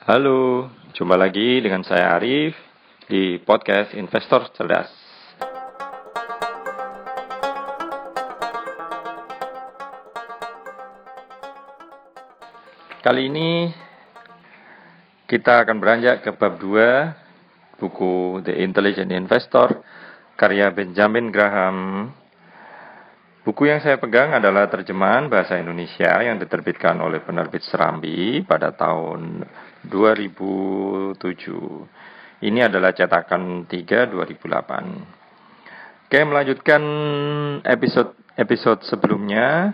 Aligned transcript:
Halo, 0.00 0.72
jumpa 0.96 1.12
lagi 1.12 1.60
dengan 1.60 1.84
saya 1.84 2.16
Arif 2.16 2.56
di 3.04 3.36
podcast 3.36 3.92
Investor 3.92 4.48
Cerdas. 4.56 4.88
Kali 13.04 13.28
ini 13.28 13.68
kita 15.28 15.68
akan 15.68 15.76
beranjak 15.76 16.24
ke 16.24 16.32
bab 16.32 16.56
2 16.56 17.76
buku 17.76 18.40
The 18.40 18.56
Intelligent 18.56 19.12
Investor 19.12 19.84
karya 20.40 20.72
Benjamin 20.72 21.28
Graham 21.28 22.08
Buku 23.40 23.72
yang 23.72 23.80
saya 23.80 23.96
pegang 23.96 24.36
adalah 24.36 24.68
terjemahan 24.68 25.32
bahasa 25.32 25.56
Indonesia 25.56 26.12
yang 26.20 26.36
diterbitkan 26.36 27.00
oleh 27.00 27.24
penerbit 27.24 27.64
Serambi 27.64 28.44
pada 28.44 28.68
tahun 28.76 29.48
2007. 29.88 31.16
Ini 32.44 32.68
adalah 32.68 32.92
cetakan 32.92 33.64
3 33.64 34.12
2008. 34.12 36.04
Oke, 36.04 36.20
melanjutkan 36.20 36.82
episode 37.64 38.12
episode 38.36 38.84
sebelumnya 38.84 39.72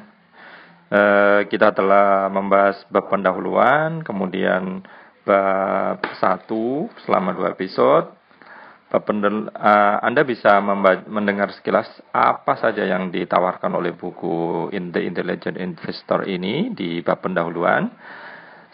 eh, 0.86 1.50
kita 1.50 1.74
telah 1.74 2.30
membahas 2.30 2.86
bab 2.86 3.10
pendahuluan, 3.10 4.06
kemudian 4.06 4.86
bab 5.26 6.06
1 6.06 6.22
selama 7.02 7.34
dua 7.34 7.50
episode, 7.50 8.14
Anda 8.86 10.22
bisa 10.22 10.62
mendengar 11.10 11.50
sekilas 11.50 11.90
apa 12.14 12.54
saja 12.54 12.86
yang 12.86 13.10
ditawarkan 13.10 13.74
oleh 13.74 13.98
buku 13.98 14.70
In 14.70 14.94
the 14.94 15.02
Intelligent 15.02 15.58
Investor 15.58 16.22
ini 16.22 16.70
di 16.70 17.02
bab 17.02 17.18
pendahuluan. 17.18 17.90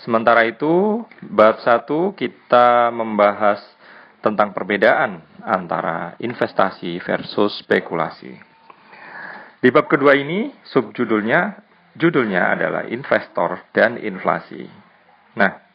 Sementara 0.05 0.45
itu, 0.45 1.01
bab 1.25 1.65
satu 1.65 2.13
kita 2.13 2.93
membahas 2.93 3.65
tentang 4.21 4.53
perbedaan 4.53 5.25
antara 5.41 6.15
investasi 6.21 7.01
versus 7.01 7.65
spekulasi. 7.65 8.37
Di 9.63 9.71
bab 9.73 9.89
kedua 9.89 10.13
ini, 10.13 10.53
subjudulnya 10.67 11.73
judulnya 11.97 12.53
adalah 12.53 12.83
investor 12.89 13.69
dan 13.73 13.97
inflasi. 14.01 14.65
Nah, 15.37 15.72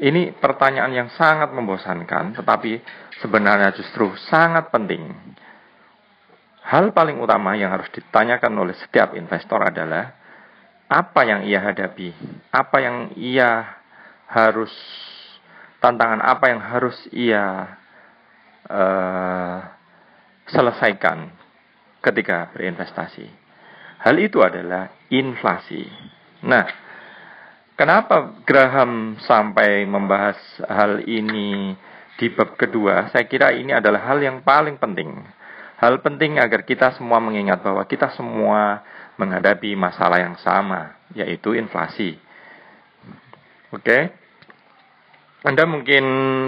ini 0.00 0.32
pertanyaan 0.32 0.92
yang 0.92 1.08
sangat 1.12 1.52
membosankan, 1.52 2.32
tetapi 2.40 2.80
sebenarnya 3.20 3.76
justru 3.76 4.08
sangat 4.32 4.72
penting. 4.72 5.12
Hal 6.64 6.96
paling 6.96 7.20
utama 7.20 7.52
yang 7.58 7.74
harus 7.74 7.90
ditanyakan 7.92 8.56
oleh 8.56 8.72
setiap 8.80 9.12
investor 9.12 9.60
adalah 9.60 10.16
apa 10.88 11.20
yang 11.28 11.44
ia 11.44 11.60
hadapi, 11.60 12.12
apa 12.48 12.76
yang 12.80 12.96
ia 13.20 13.80
harus 14.32 14.72
tantangan 15.82 16.24
apa 16.24 16.44
yang 16.48 16.60
harus 16.62 16.96
ia 17.12 17.76
uh, 18.70 19.58
selesaikan 20.48 21.32
ketika 22.00 22.48
berinvestasi. 22.54 23.26
Hal 24.02 24.16
itu 24.18 24.40
adalah 24.40 24.90
inflasi. 25.10 25.86
Nah, 26.42 26.66
Kenapa 27.72 28.36
Graham 28.44 29.16
sampai 29.24 29.88
membahas 29.88 30.36
hal 30.68 31.08
ini 31.08 31.72
di 32.20 32.28
bab 32.28 32.60
kedua? 32.60 33.08
Saya 33.08 33.24
kira 33.24 33.56
ini 33.56 33.72
adalah 33.72 34.12
hal 34.12 34.20
yang 34.20 34.44
paling 34.44 34.76
penting. 34.76 35.08
Hal 35.80 35.98
penting 36.04 36.36
agar 36.36 36.68
kita 36.68 36.92
semua 36.94 37.18
mengingat 37.18 37.64
bahwa 37.64 37.82
kita 37.88 38.12
semua 38.12 38.84
menghadapi 39.16 39.72
masalah 39.72 40.20
yang 40.20 40.36
sama, 40.44 40.94
yaitu 41.16 41.56
inflasi. 41.56 42.20
Oke? 43.72 43.82
Okay? 43.82 44.02
Anda 45.42 45.66
mungkin 45.66 46.04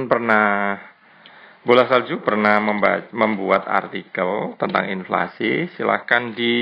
pernah 0.07 0.79
Bola 1.65 1.89
Salju 1.89 2.21
pernah 2.21 2.61
membuat 3.11 3.65
artikel 3.65 4.53
tentang 4.61 4.93
inflasi. 4.93 5.73
Silahkan 5.73 6.37
di 6.37 6.55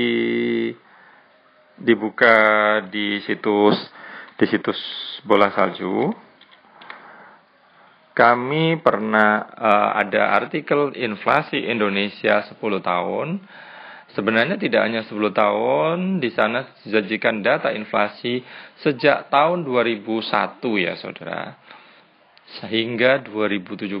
dibuka 1.75 2.79
di 2.87 3.19
situs 3.27 3.75
di 4.33 4.45
situs 4.49 4.77
bola 5.21 5.53
salju 5.53 6.09
kami 8.13 8.77
pernah 8.77 9.41
uh, 9.57 9.89
ada 9.97 10.37
artikel 10.37 10.93
inflasi 10.93 11.65
Indonesia 11.65 12.45
10 12.45 12.61
tahun. 12.61 13.41
Sebenarnya 14.13 14.61
tidak 14.61 14.85
hanya 14.85 15.01
10 15.01 15.33
tahun, 15.33 16.21
di 16.21 16.29
sana 16.29 16.77
disajikan 16.85 17.41
data 17.41 17.73
inflasi 17.73 18.45
sejak 18.85 19.33
tahun 19.33 19.65
2001 19.65 20.61
ya 20.77 20.93
saudara, 21.01 21.57
sehingga 22.61 23.25
2017. 23.25 23.97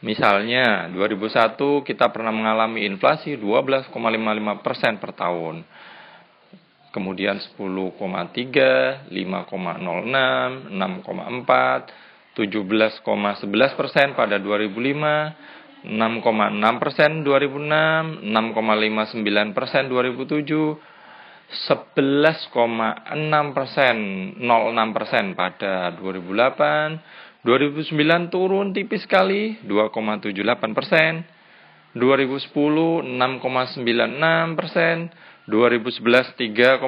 Misalnya 0.00 0.88
2001 0.88 1.84
kita 1.84 2.08
pernah 2.08 2.32
mengalami 2.32 2.88
inflasi 2.88 3.36
12,55 3.36 4.64
persen 4.64 4.96
per 4.96 5.12
tahun 5.12 5.60
kemudian 6.90 7.38
10,3, 7.38 9.06
5,06, 9.10 10.70
6,4, 10.74 11.86
17,11 12.34 13.78
persen 13.78 14.14
pada 14.14 14.38
2005, 14.38 15.34
6,6 15.86 16.82
persen 16.82 17.24
2006, 17.24 17.90
6,59 17.90 19.50
persen 19.50 19.90
2007, 19.90 20.86
11,6 21.50 23.50
persen 23.54 23.96
06 24.38 24.94
persen 24.94 25.34
pada 25.34 25.90
2008, 25.98 27.42
2009 27.42 28.30
turun 28.30 28.70
tipis 28.76 29.08
sekali 29.08 29.56
2,78 29.66 30.76
persen, 30.76 31.24
2010 31.96 33.16
6,96 33.18 34.54
persen, 34.54 35.10
2011 35.50 36.38
3,7 36.38 36.80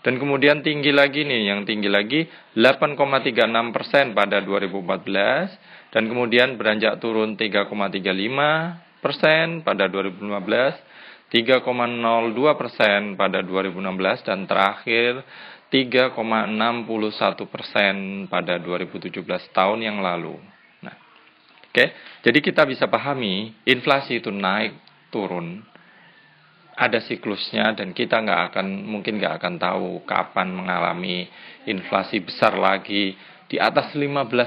dan 0.00 0.14
kemudian 0.16 0.64
tinggi 0.64 0.94
lagi 0.94 1.28
nih 1.28 1.52
yang 1.52 1.68
tinggi 1.68 1.90
lagi 1.92 2.24
8,36 2.56 3.74
persen 3.74 4.16
pada 4.16 4.40
2014 4.40 5.92
dan 5.92 6.02
kemudian 6.08 6.56
beranjak 6.56 6.96
turun 7.02 7.36
3,35 7.36 9.02
persen 9.04 9.60
pada 9.60 9.90
2015 9.90 10.88
3,02 11.30 12.58
persen 12.58 13.00
pada 13.14 13.38
2016 13.46 14.26
dan 14.26 14.50
terakhir 14.50 15.22
3,61 15.70 17.46
persen 17.46 18.26
pada 18.26 18.58
2017 18.58 19.22
tahun 19.54 19.78
yang 19.78 20.02
lalu. 20.02 20.34
Nah, 20.82 20.96
oke, 20.98 21.70
okay? 21.70 21.94
jadi 22.26 22.38
kita 22.42 22.66
bisa 22.66 22.90
pahami 22.90 23.54
inflasi 23.62 24.18
itu 24.18 24.34
naik 24.34 24.74
turun 25.14 25.62
ada 26.80 26.96
siklusnya 27.04 27.76
dan 27.76 27.92
kita 27.92 28.24
nggak 28.24 28.56
akan 28.56 28.88
mungkin 28.88 29.20
nggak 29.20 29.36
akan 29.36 29.54
tahu 29.60 30.00
kapan 30.08 30.48
mengalami 30.48 31.28
inflasi 31.68 32.24
besar 32.24 32.56
lagi 32.56 33.12
di 33.52 33.60
atas 33.60 33.92
15% 33.92 34.40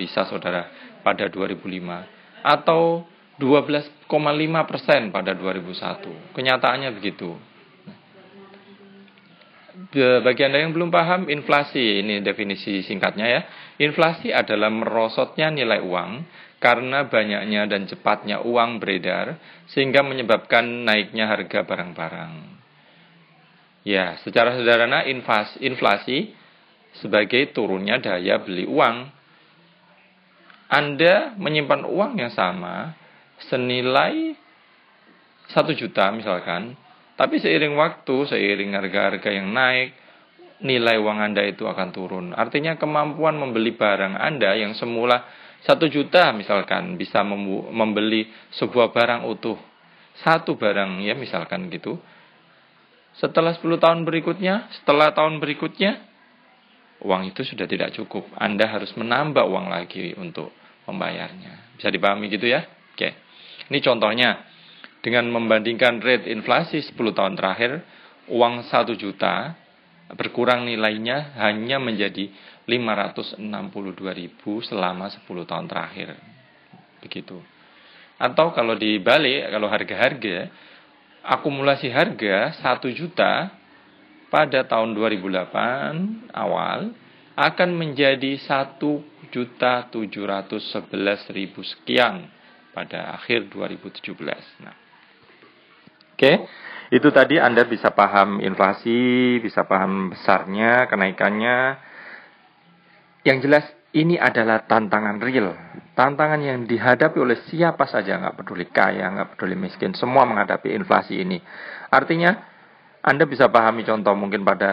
bisa 0.00 0.24
saudara 0.24 0.72
pada 1.04 1.28
2005 1.28 2.40
atau 2.40 3.04
12,5% 3.36 4.08
pada 5.12 5.32
2001. 5.36 6.32
Kenyataannya 6.32 6.90
begitu. 6.96 7.36
Bagi 9.94 10.42
Anda 10.46 10.62
yang 10.62 10.70
belum 10.70 10.94
paham, 10.94 11.26
inflasi 11.26 12.06
ini 12.06 12.22
definisi 12.22 12.86
singkatnya 12.86 13.26
ya. 13.26 13.40
Inflasi 13.82 14.30
adalah 14.30 14.70
merosotnya 14.70 15.50
nilai 15.50 15.82
uang 15.82 16.22
karena 16.62 17.10
banyaknya 17.10 17.66
dan 17.66 17.90
cepatnya 17.90 18.46
uang 18.46 18.78
beredar 18.78 19.34
sehingga 19.66 20.06
menyebabkan 20.06 20.86
naiknya 20.86 21.26
harga 21.26 21.66
barang-barang. 21.66 22.32
Ya, 23.82 24.16
secara 24.22 24.54
sederhana 24.54 25.04
inflasi, 25.04 26.32
sebagai 27.02 27.50
turunnya 27.50 27.98
daya 27.98 28.38
beli 28.40 28.70
uang. 28.70 29.10
Anda 30.70 31.34
menyimpan 31.34 31.82
uang 31.82 32.16
yang 32.16 32.32
sama 32.32 32.94
senilai 33.50 34.38
satu 35.50 35.74
juta 35.76 36.08
misalkan, 36.14 36.78
tapi 37.14 37.38
seiring 37.38 37.78
waktu, 37.78 38.26
seiring 38.26 38.74
harga-harga 38.74 39.30
yang 39.30 39.54
naik, 39.54 39.94
nilai 40.62 40.98
uang 40.98 41.18
Anda 41.22 41.46
itu 41.46 41.66
akan 41.66 41.88
turun. 41.94 42.26
Artinya 42.34 42.74
kemampuan 42.74 43.38
membeli 43.38 43.74
barang 43.74 44.18
Anda 44.18 44.54
yang 44.58 44.74
semula 44.74 45.22
satu 45.64 45.88
juta 45.88 46.34
misalkan 46.36 47.00
bisa 47.00 47.24
membeli 47.24 48.28
sebuah 48.58 48.92
barang 48.92 49.24
utuh. 49.30 49.56
Satu 50.20 50.54
barang 50.54 51.00
ya 51.02 51.16
misalkan 51.16 51.72
gitu. 51.72 51.98
Setelah 53.14 53.54
10 53.54 53.78
tahun 53.78 54.02
berikutnya, 54.02 54.74
setelah 54.82 55.14
tahun 55.14 55.38
berikutnya, 55.38 56.02
uang 57.06 57.30
itu 57.30 57.46
sudah 57.46 57.64
tidak 57.70 57.94
cukup. 57.94 58.26
Anda 58.34 58.66
harus 58.66 58.90
menambah 58.98 59.46
uang 59.46 59.70
lagi 59.70 60.18
untuk 60.18 60.50
membayarnya. 60.90 61.78
Bisa 61.78 61.94
dipahami 61.94 62.26
gitu 62.26 62.50
ya? 62.50 62.66
Oke. 62.94 63.14
Ini 63.70 63.78
contohnya. 63.80 64.53
Dengan 65.04 65.28
membandingkan 65.28 66.00
rate 66.00 66.32
inflasi 66.32 66.80
10 66.80 66.96
tahun 67.12 67.36
terakhir, 67.36 67.84
uang 68.32 68.64
1 68.64 68.96
juta 68.96 69.52
berkurang 70.16 70.64
nilainya 70.64 71.36
hanya 71.44 71.76
menjadi 71.76 72.32
562.000 72.64 73.44
selama 74.64 75.12
10 75.12 75.44
tahun 75.44 75.68
terakhir. 75.68 76.16
Begitu. 77.04 77.36
Atau 78.16 78.56
kalau 78.56 78.80
dibalik, 78.80 79.52
kalau 79.52 79.68
harga-harga 79.68 80.48
akumulasi 81.20 81.92
harga 81.92 82.56
1 82.64 82.88
juta 82.96 83.52
pada 84.32 84.64
tahun 84.64 84.96
2008 84.96 86.32
awal 86.32 86.96
akan 87.36 87.70
menjadi 87.76 88.40
1 88.40 88.80
juta 89.28 89.84
711 89.92 91.28
ribu 91.36 91.60
sekian 91.60 92.24
pada 92.72 93.18
akhir 93.18 93.52
2017. 93.52 94.64
Nah, 94.64 94.83
Oke, 96.14 96.30
okay. 96.30 96.36
itu 96.94 97.10
tadi 97.10 97.42
Anda 97.42 97.66
bisa 97.66 97.90
paham 97.90 98.38
inflasi, 98.38 99.42
bisa 99.42 99.66
paham 99.66 100.14
besarnya, 100.14 100.86
kenaikannya. 100.86 101.74
Yang 103.26 103.38
jelas 103.42 103.64
ini 103.98 104.14
adalah 104.14 104.62
tantangan 104.62 105.18
real. 105.18 105.58
Tantangan 105.98 106.38
yang 106.38 106.70
dihadapi 106.70 107.18
oleh 107.18 107.42
siapa 107.50 107.90
saja, 107.90 108.22
nggak 108.22 108.38
peduli 108.38 108.70
kaya, 108.70 109.10
nggak 109.10 109.34
peduli 109.34 109.58
miskin, 109.58 109.90
semua 109.98 110.22
menghadapi 110.22 110.70
inflasi 110.70 111.18
ini. 111.18 111.42
Artinya, 111.90 112.30
Anda 113.02 113.26
bisa 113.26 113.50
pahami 113.50 113.82
contoh 113.82 114.14
mungkin 114.14 114.46
pada 114.46 114.70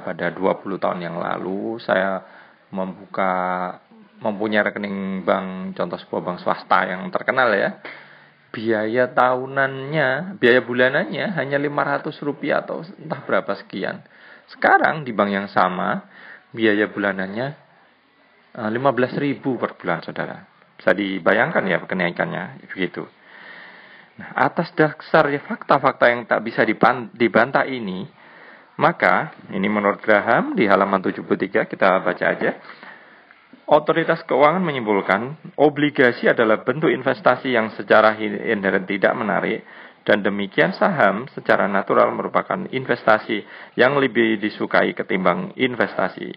pada 0.00 0.32
20 0.32 0.64
tahun 0.80 1.04
yang 1.04 1.20
lalu 1.20 1.76
saya 1.76 2.24
membuka 2.72 3.32
mempunyai 4.24 4.64
rekening 4.64 5.28
bank 5.28 5.76
contoh 5.76 6.00
sebuah 6.00 6.22
bank 6.24 6.38
swasta 6.40 6.88
yang 6.88 7.04
terkenal 7.12 7.52
ya 7.52 7.80
biaya 8.50 9.10
tahunannya, 9.14 10.38
biaya 10.42 10.60
bulanannya 10.62 11.38
hanya 11.38 11.58
500 11.58 12.10
rupiah 12.26 12.62
atau 12.66 12.82
entah 12.82 13.22
berapa 13.22 13.54
sekian. 13.62 14.02
Sekarang 14.50 15.06
di 15.06 15.14
bank 15.14 15.30
yang 15.30 15.48
sama, 15.50 16.10
biaya 16.50 16.90
bulanannya 16.90 17.54
15 18.58 18.74
eh, 18.74 19.10
ribu 19.22 19.54
per 19.54 19.78
bulan, 19.78 20.02
saudara. 20.02 20.42
Bisa 20.74 20.90
dibayangkan 20.90 21.62
ya 21.70 21.78
kenaikannya, 21.86 22.66
begitu. 22.66 23.06
Nah, 24.18 24.36
atas 24.36 24.74
dasar 24.74 25.30
ya 25.30 25.40
fakta-fakta 25.46 26.10
yang 26.10 26.26
tak 26.26 26.42
bisa 26.42 26.66
dibantah 27.14 27.64
ini, 27.64 28.04
maka 28.76 29.32
ini 29.54 29.68
menurut 29.70 30.02
Graham 30.02 30.58
di 30.58 30.66
halaman 30.66 30.98
73 30.98 31.70
kita 31.70 32.02
baca 32.02 32.24
aja. 32.26 32.50
Otoritas 33.70 34.26
keuangan 34.26 34.66
menyimpulkan, 34.66 35.54
obligasi 35.54 36.26
adalah 36.26 36.66
bentuk 36.66 36.90
investasi 36.90 37.54
yang 37.54 37.70
secara 37.78 38.18
inherent 38.18 38.82
tidak 38.90 39.14
menarik, 39.14 39.62
dan 40.02 40.26
demikian 40.26 40.74
saham 40.74 41.30
secara 41.30 41.70
natural 41.70 42.10
merupakan 42.10 42.66
investasi 42.66 43.46
yang 43.78 43.94
lebih 43.94 44.42
disukai 44.42 44.90
ketimbang 44.90 45.54
investasi. 45.54 46.34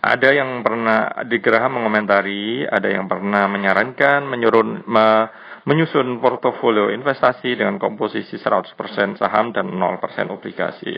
Ada 0.00 0.28
yang 0.32 0.64
pernah 0.64 1.28
di 1.28 1.36
Graham 1.36 1.80
mengomentari, 1.80 2.64
ada 2.64 2.88
yang 2.88 3.04
pernah 3.12 3.44
menyarankan 3.52 4.24
menyurun, 4.32 4.84
me, 4.88 5.28
menyusun 5.68 6.24
portofolio 6.24 6.88
investasi 6.88 7.60
dengan 7.60 7.76
komposisi 7.76 8.40
100% 8.40 9.20
saham 9.20 9.52
dan 9.52 9.68
0% 9.68 10.32
obligasi. 10.32 10.96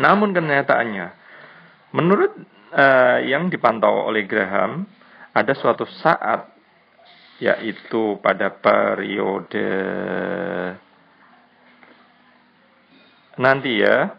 Namun 0.00 0.32
kenyataannya, 0.32 1.17
Menurut 1.92 2.32
uh, 2.72 3.18
yang 3.24 3.48
dipantau 3.48 4.08
oleh 4.08 4.28
Graham, 4.28 4.84
ada 5.32 5.52
suatu 5.56 5.88
saat 6.04 6.52
yaitu 7.38 8.18
pada 8.18 8.50
periode 8.50 9.70
nanti 13.38 13.78
ya 13.78 14.10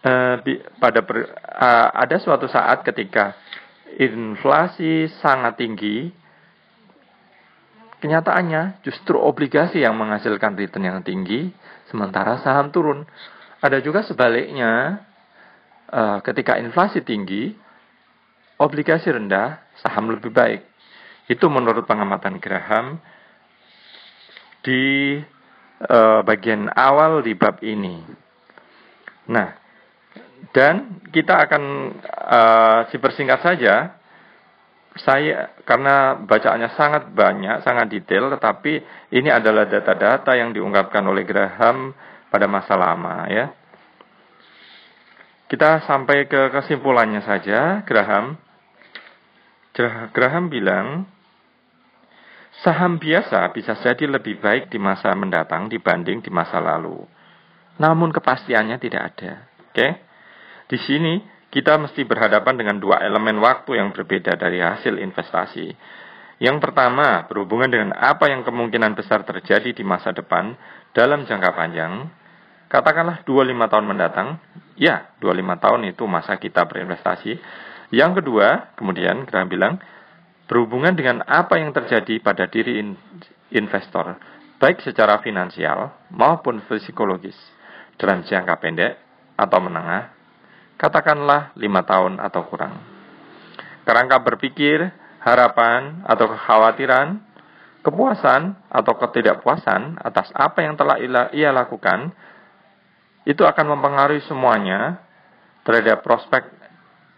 uh, 0.00 0.40
pada 0.80 1.04
per, 1.04 1.16
uh, 1.36 1.88
ada 1.92 2.16
suatu 2.16 2.48
saat 2.48 2.80
ketika 2.80 3.36
inflasi 4.00 5.12
sangat 5.20 5.60
tinggi 5.60 6.08
kenyataannya 8.00 8.84
justru 8.84 9.20
obligasi 9.20 9.84
yang 9.84 9.96
menghasilkan 9.96 10.56
return 10.56 10.84
yang 10.84 11.00
tinggi 11.00 11.52
sementara 11.88 12.40
saham 12.40 12.68
turun. 12.68 13.08
Ada 13.64 13.80
juga 13.80 14.04
sebaliknya 14.04 15.00
uh, 15.90 16.18
ketika 16.24 16.56
inflasi 16.56 17.02
tinggi, 17.04 17.52
obligasi 18.60 19.10
rendah, 19.10 19.60
saham 19.82 20.12
lebih 20.12 20.30
baik. 20.30 20.62
Itu 21.26 21.48
menurut 21.48 21.88
pengamatan 21.88 22.36
Graham 22.36 23.00
di 24.64 25.16
uh, 25.84 26.20
bagian 26.24 26.68
awal 26.72 27.24
di 27.24 27.32
bab 27.36 27.60
ini. 27.64 28.00
Nah, 29.28 29.48
dan 30.52 31.00
kita 31.08 31.48
akan 31.48 31.62
uh, 32.06 32.80
dipersingkat 32.92 33.40
saja. 33.40 33.74
Saya 34.94 35.50
karena 35.66 36.22
bacaannya 36.22 36.70
sangat 36.78 37.10
banyak, 37.10 37.66
sangat 37.66 37.90
detail, 37.90 38.30
tetapi 38.30 38.78
ini 39.10 39.26
adalah 39.26 39.66
data-data 39.66 40.38
yang 40.38 40.54
diungkapkan 40.54 41.02
oleh 41.02 41.26
Graham 41.26 41.90
pada 42.30 42.46
masa 42.46 42.78
lama 42.78 43.26
ya. 43.26 43.50
Kita 45.44 45.84
sampai 45.84 46.24
ke 46.24 46.48
kesimpulannya 46.48 47.20
saja, 47.20 47.84
Graham. 47.84 48.40
Graham 50.14 50.48
bilang, 50.48 51.04
saham 52.64 52.96
biasa 52.96 53.52
bisa 53.52 53.76
jadi 53.76 54.08
lebih 54.08 54.40
baik 54.40 54.72
di 54.72 54.78
masa 54.80 55.12
mendatang 55.12 55.68
dibanding 55.68 56.24
di 56.24 56.30
masa 56.32 56.62
lalu. 56.62 57.02
Namun 57.76 58.14
kepastiannya 58.14 58.78
tidak 58.78 59.02
ada. 59.14 59.32
Oke? 59.68 59.88
Di 60.70 60.78
sini 60.80 61.20
kita 61.50 61.76
mesti 61.76 62.06
berhadapan 62.06 62.54
dengan 62.54 62.76
dua 62.78 63.02
elemen 63.02 63.36
waktu 63.42 63.82
yang 63.82 63.92
berbeda 63.92 64.38
dari 64.38 64.62
hasil 64.62 64.96
investasi. 64.96 65.74
Yang 66.40 66.56
pertama, 66.62 67.26
berhubungan 67.30 67.70
dengan 67.70 67.90
apa 67.94 68.30
yang 68.30 68.42
kemungkinan 68.42 68.96
besar 68.96 69.22
terjadi 69.22 69.70
di 69.70 69.84
masa 69.86 70.10
depan 70.10 70.56
dalam 70.94 71.26
jangka 71.26 71.50
panjang, 71.54 72.10
Katakanlah 72.74 73.22
25 73.22 73.70
tahun 73.70 73.86
mendatang, 73.86 74.28
ya 74.74 75.14
25 75.22 75.62
tahun 75.62 75.80
itu 75.90 76.04
masa 76.06 76.38
kita 76.38 76.66
berinvestasi. 76.66 77.38
Yang 77.94 78.22
kedua, 78.22 78.74
kemudian 78.74 79.26
Graham 79.26 79.48
bilang, 79.50 79.74
berhubungan 80.50 80.92
dengan 80.92 81.22
apa 81.24 81.56
yang 81.56 81.70
terjadi 81.70 82.20
pada 82.20 82.50
diri 82.50 82.82
investor, 83.54 84.18
baik 84.58 84.82
secara 84.82 85.22
finansial 85.22 85.94
maupun 86.10 86.60
psikologis, 86.66 87.36
dalam 87.96 88.26
jangka 88.26 88.54
pendek 88.58 88.92
atau 89.38 89.58
menengah, 89.62 90.10
katakanlah 90.76 91.54
5 91.54 91.90
tahun 91.90 92.12
atau 92.18 92.42
kurang. 92.50 92.74
Kerangka 93.84 94.16
berpikir, 94.24 94.90
harapan 95.22 96.02
atau 96.04 96.34
kekhawatiran, 96.34 97.20
kepuasan 97.84 98.56
atau 98.72 98.92
ketidakpuasan 98.96 100.00
atas 100.00 100.32
apa 100.32 100.64
yang 100.64 100.74
telah 100.74 100.98
ia 101.36 101.52
lakukan 101.52 102.16
itu 103.24 103.42
akan 103.44 103.76
mempengaruhi 103.76 104.24
semuanya 104.28 105.00
terhadap 105.64 106.04
prospek 106.04 106.44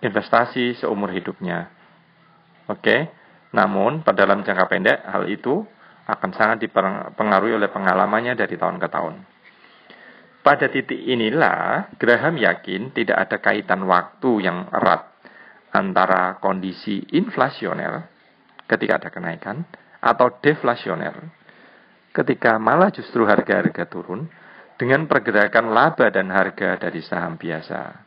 investasi 0.02 0.78
seumur 0.78 1.10
hidupnya. 1.10 1.70
Oke, 2.70 3.10
namun 3.54 4.02
pada 4.06 4.26
dalam 4.26 4.42
jangka 4.46 4.66
pendek 4.70 4.98
hal 5.06 5.26
itu 5.26 5.66
akan 6.06 6.30
sangat 6.34 6.66
dipengaruhi 6.66 7.58
oleh 7.58 7.70
pengalamannya 7.70 8.38
dari 8.38 8.54
tahun 8.54 8.78
ke 8.78 8.88
tahun. 8.90 9.14
Pada 10.46 10.70
titik 10.70 11.02
inilah 11.02 11.90
Graham 11.98 12.38
yakin 12.38 12.94
tidak 12.94 13.26
ada 13.26 13.42
kaitan 13.42 13.82
waktu 13.82 14.46
yang 14.46 14.70
erat 14.70 15.10
antara 15.74 16.38
kondisi 16.38 17.02
inflasioner 17.10 18.06
ketika 18.70 19.02
ada 19.02 19.08
kenaikan 19.10 19.66
atau 19.98 20.38
deflasioner 20.38 21.18
ketika 22.14 22.62
malah 22.62 22.94
justru 22.94 23.26
harga-harga 23.26 23.90
turun 23.90 24.30
dengan 24.76 25.08
pergerakan 25.08 25.72
laba 25.72 26.12
dan 26.12 26.28
harga 26.28 26.76
dari 26.76 27.00
saham 27.00 27.40
biasa. 27.40 28.04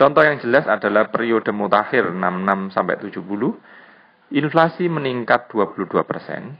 Contoh 0.00 0.24
yang 0.24 0.40
jelas 0.40 0.64
adalah 0.64 1.12
periode 1.12 1.52
mutakhir 1.52 2.08
66 2.08 2.72
sampai 2.72 2.96
70, 2.96 3.20
inflasi 4.32 4.88
meningkat 4.88 5.52
22 5.52 5.84
persen, 6.08 6.56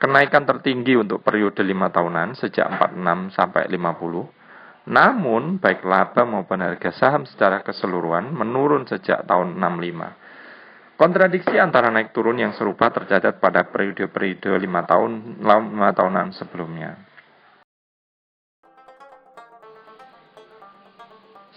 kenaikan 0.00 0.48
tertinggi 0.48 0.96
untuk 0.96 1.20
periode 1.20 1.60
5 1.60 1.68
tahunan 1.92 2.28
sejak 2.32 2.64
46 2.96 3.36
sampai 3.36 3.68
50, 3.68 4.88
namun 4.88 5.60
baik 5.60 5.84
laba 5.84 6.24
maupun 6.24 6.64
harga 6.64 6.90
saham 6.96 7.28
secara 7.28 7.60
keseluruhan 7.60 8.32
menurun 8.32 8.88
sejak 8.88 9.28
tahun 9.28 9.60
65. 9.60 10.96
Kontradiksi 10.96 11.60
antara 11.60 11.92
naik 11.92 12.16
turun 12.16 12.40
yang 12.40 12.56
serupa 12.56 12.88
tercatat 12.88 13.36
pada 13.36 13.68
periode-periode 13.68 14.48
5 14.48 14.88
tahun 14.88 15.10
5 15.44 15.98
tahunan 15.98 16.28
sebelumnya. 16.40 17.11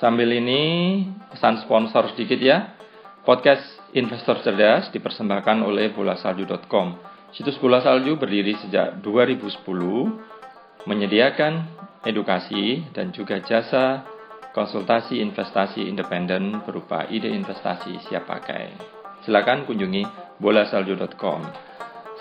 Sambil 0.05 0.37
ini 0.37 1.01
pesan 1.33 1.65
sponsor 1.65 2.13
sedikit 2.13 2.37
ya. 2.37 2.77
Podcast 3.25 3.65
Investor 3.97 4.37
Cerdas 4.45 4.93
dipersembahkan 4.93 5.65
oleh 5.65 5.89
bolasalju.com. 5.97 6.93
Situs 7.33 7.57
Bola 7.57 7.81
Salju 7.81 8.13
berdiri 8.13 8.53
sejak 8.53 9.01
2010 9.01 9.65
menyediakan 10.85 11.53
edukasi 12.05 12.85
dan 12.93 13.09
juga 13.17 13.41
jasa 13.41 14.05
konsultasi 14.53 15.25
investasi 15.25 15.89
independen 15.89 16.61
berupa 16.61 17.09
ide 17.09 17.33
investasi 17.33 17.97
siap 18.05 18.29
pakai. 18.29 18.77
Silakan 19.25 19.65
kunjungi 19.65 20.05
bolasalju.com. 20.37 21.41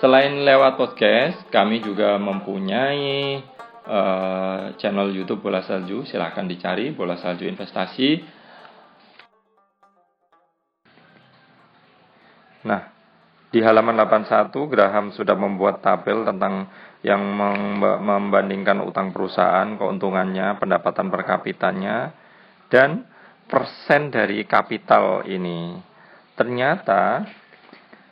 Selain 0.01 0.33
lewat 0.41 0.81
podcast, 0.81 1.37
kami 1.53 1.85
juga 1.85 2.17
mempunyai 2.17 3.45
uh, 3.87 4.75
channel 4.81 5.13
YouTube 5.13 5.45
Bola 5.45 5.65
Salju. 5.65 6.05
Silakan 6.09 6.49
dicari 6.49 6.93
Bola 6.93 7.17
Salju 7.21 7.45
Investasi. 7.45 8.43
Nah, 12.65 12.83
di 13.53 13.61
halaman 13.61 13.95
81 13.95 14.51
Graham 14.73 15.13
sudah 15.13 15.37
membuat 15.37 15.85
tabel 15.85 16.25
tentang 16.25 16.67
yang 17.05 17.21
membandingkan 18.01 18.81
utang 18.81 19.13
perusahaan, 19.13 19.77
keuntungannya, 19.77 20.57
pendapatan 20.57 21.13
per 21.13 21.23
kapitanya, 21.29 22.17
dan 22.73 23.05
persen 23.45 24.09
dari 24.09 24.49
kapital 24.49 25.29
ini. 25.29 25.77
Ternyata 26.35 27.29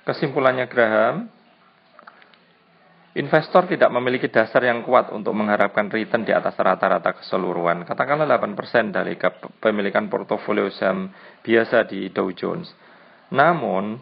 kesimpulannya 0.04 0.68
Graham, 0.68 1.26
investor 3.12 3.68
tidak 3.68 3.92
memiliki 3.92 4.32
dasar 4.32 4.64
yang 4.64 4.80
kuat 4.80 5.12
untuk 5.12 5.36
mengharapkan 5.36 5.92
return 5.92 6.24
di 6.24 6.32
atas 6.32 6.56
rata-rata 6.56 7.12
keseluruhan. 7.20 7.84
Katakanlah 7.84 8.24
8% 8.40 8.88
dari 8.88 9.20
kepemilikan 9.20 10.08
portofolio 10.08 10.72
saham 10.72 11.12
biasa 11.44 11.84
di 11.84 12.08
Dow 12.08 12.32
Jones. 12.32 12.72
Namun, 13.32 14.00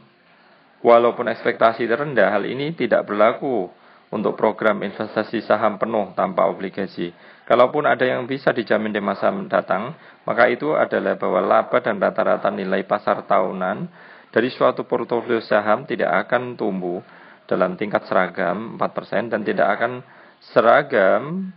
walaupun 0.83 1.27
ekspektasi 1.27 1.91
terendah, 1.91 2.31
hal 2.31 2.47
ini 2.47 2.71
tidak 2.79 3.11
berlaku 3.11 3.71
untuk 4.11 4.35
program 4.35 4.83
investasi 4.83 5.43
saham 5.43 5.79
penuh 5.79 6.15
tanpa 6.19 6.47
obligasi. 6.51 7.15
Kalaupun 7.47 7.87
ada 7.87 8.07
yang 8.07 8.27
bisa 8.31 8.55
dijamin 8.55 8.95
di 8.95 9.03
masa 9.03 9.31
mendatang, 9.31 9.95
maka 10.23 10.47
itu 10.51 10.75
adalah 10.75 11.19
bahwa 11.19 11.43
laba 11.43 11.79
dan 11.83 11.99
rata-rata 11.99 12.51
nilai 12.51 12.87
pasar 12.87 13.27
tahunan 13.27 13.91
dari 14.31 14.51
suatu 14.55 14.87
portofolio 14.87 15.43
saham 15.43 15.83
tidak 15.87 16.27
akan 16.27 16.55
tumbuh 16.55 17.03
dalam 17.51 17.75
tingkat 17.75 18.07
seragam 18.07 18.79
4% 18.79 19.35
dan 19.35 19.43
tidak 19.43 19.67
akan 19.75 20.07
seragam 20.55 21.51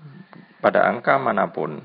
pada 0.57 0.89
angka 0.89 1.21
mana 1.21 1.45
pun. 1.53 1.77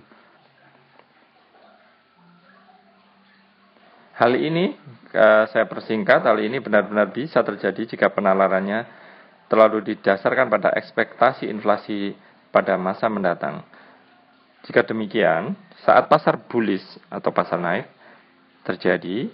Hal 4.17 4.35
ini 4.35 4.75
eh, 5.13 5.45
saya 5.53 5.69
persingkat, 5.69 6.25
hal 6.25 6.41
ini 6.41 6.59
benar-benar 6.59 7.13
bisa 7.13 7.45
terjadi 7.45 7.95
jika 7.95 8.09
penalarannya 8.11 8.89
terlalu 9.47 9.95
didasarkan 9.95 10.49
pada 10.49 10.73
ekspektasi 10.75 11.47
inflasi 11.47 12.17
pada 12.51 12.75
masa 12.81 13.07
mendatang. 13.07 13.63
Jika 14.67 14.83
demikian, 14.83 15.55
saat 15.87 16.11
pasar 16.11 16.35
bullish 16.51 16.85
atau 17.09 17.31
pasar 17.31 17.63
naik 17.63 17.87
terjadi, 18.67 19.31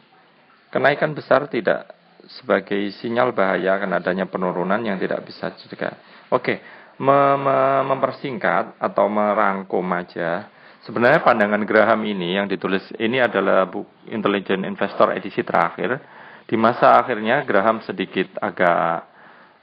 kenaikan 0.68 1.16
besar 1.16 1.48
tidak 1.48 1.90
sebagai 2.28 2.92
sinyal 3.00 3.32
bahaya 3.36 3.76
akan 3.80 3.96
adanya 4.00 4.26
penurunan 4.28 4.80
yang 4.82 4.96
tidak 5.00 5.24
bisa 5.24 5.52
dicegah. 5.52 5.94
Oke, 6.32 6.60
mem 6.98 7.46
mempersingkat 7.88 8.78
atau 8.78 9.06
merangkum 9.10 9.84
aja. 9.92 10.48
Sebenarnya 10.84 11.24
pandangan 11.24 11.64
Graham 11.64 12.04
ini 12.04 12.36
yang 12.36 12.44
ditulis 12.44 12.84
ini 13.00 13.16
adalah 13.16 13.64
buku 13.64 14.12
Intelligent 14.12 14.68
Investor 14.68 15.16
edisi 15.16 15.40
terakhir. 15.40 15.96
Di 16.44 16.60
masa 16.60 17.00
akhirnya 17.00 17.40
Graham 17.48 17.80
sedikit 17.80 18.28
agak 18.36 19.08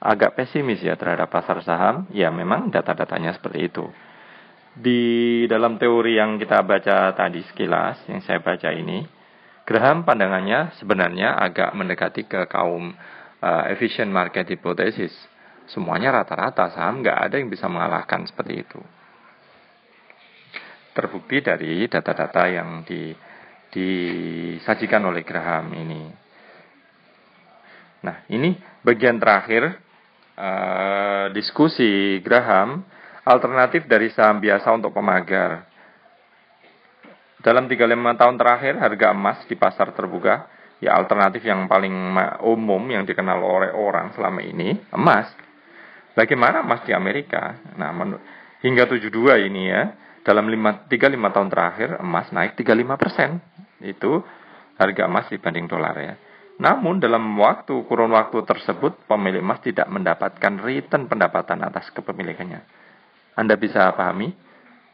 agak 0.01 0.33
pesimis 0.33 0.81
ya 0.81 0.97
terhadap 0.97 1.29
pasar 1.29 1.61
saham, 1.61 2.09
ya 2.09 2.33
memang 2.33 2.73
data-datanya 2.73 3.37
seperti 3.37 3.69
itu. 3.69 3.85
Di 4.73 5.45
dalam 5.45 5.77
teori 5.77 6.17
yang 6.17 6.41
kita 6.41 6.65
baca 6.65 7.13
tadi 7.13 7.45
sekilas, 7.45 8.01
yang 8.09 8.25
saya 8.25 8.41
baca 8.41 8.73
ini, 8.73 9.05
Graham 9.71 10.03
pandangannya 10.03 10.75
sebenarnya 10.83 11.39
agak 11.39 11.71
mendekati 11.71 12.27
ke 12.27 12.43
kaum 12.51 12.91
uh, 13.39 13.63
efficient 13.71 14.11
market 14.11 14.43
hypothesis. 14.51 15.15
Semuanya 15.71 16.11
rata-rata 16.11 16.67
saham, 16.75 16.99
nggak 16.99 17.15
ada 17.15 17.39
yang 17.39 17.47
bisa 17.47 17.71
mengalahkan 17.71 18.27
seperti 18.27 18.67
itu. 18.67 18.83
Terbukti 20.91 21.39
dari 21.39 21.87
data-data 21.87 22.51
yang 22.51 22.83
di, 22.83 23.15
disajikan 23.71 25.07
oleh 25.07 25.23
Graham 25.23 25.71
ini. 25.71 26.03
Nah, 28.03 28.27
ini 28.27 28.51
bagian 28.83 29.23
terakhir 29.23 29.79
uh, 30.35 31.31
diskusi 31.31 32.19
Graham 32.19 32.83
alternatif 33.23 33.87
dari 33.87 34.11
saham 34.11 34.43
biasa 34.43 34.67
untuk 34.75 34.91
pemagar. 34.91 35.70
Dalam 37.41 37.65
35 37.65 38.21
tahun 38.21 38.35
terakhir 38.37 38.73
harga 38.77 39.07
emas 39.17 39.41
di 39.49 39.57
pasar 39.57 39.97
terbuka 39.97 40.45
ya 40.77 40.93
alternatif 40.93 41.41
yang 41.41 41.65
paling 41.65 42.13
umum 42.45 42.81
yang 42.89 43.01
dikenal 43.05 43.41
oleh 43.41 43.73
orang 43.73 44.13
selama 44.13 44.45
ini 44.45 44.77
emas. 44.93 45.29
Bagaimana 46.13 46.61
emas 46.61 46.85
di 46.85 46.93
Amerika? 46.93 47.57
Nah, 47.81 47.93
hingga 48.61 48.85
72 48.85 49.47
ini 49.47 49.73
ya, 49.73 49.95
dalam 50.21 50.45
5, 50.45 50.85
35 50.91 51.33
tahun 51.33 51.49
terakhir 51.49 51.89
emas 51.97 52.29
naik 52.29 52.53
35 52.59 53.01
persen. 53.01 53.29
Itu 53.81 54.21
harga 54.77 55.09
emas 55.09 55.25
dibanding 55.33 55.65
dolar 55.65 55.95
ya. 55.97 56.13
Namun 56.61 57.01
dalam 57.01 57.25
waktu 57.41 57.73
kurun 57.89 58.13
waktu 58.13 58.45
tersebut 58.45 59.09
pemilik 59.09 59.41
emas 59.41 59.65
tidak 59.65 59.89
mendapatkan 59.89 60.61
return 60.61 61.09
pendapatan 61.09 61.65
atas 61.65 61.89
kepemilikannya. 61.89 62.61
Anda 63.33 63.57
bisa 63.57 63.89
pahami? 63.97 64.50